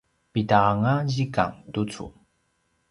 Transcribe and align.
pida 0.31 0.57
anga 0.71 0.93
zikang 1.13 1.55
tucu? 1.73 2.05